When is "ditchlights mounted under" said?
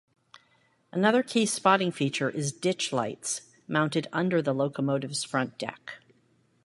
2.59-4.41